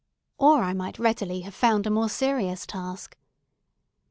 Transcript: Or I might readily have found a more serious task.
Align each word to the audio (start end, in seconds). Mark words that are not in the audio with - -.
Or 0.39 0.63
I 0.63 0.73
might 0.73 0.97
readily 0.97 1.41
have 1.41 1.53
found 1.53 1.85
a 1.85 1.91
more 1.91 2.09
serious 2.09 2.65
task. 2.65 3.15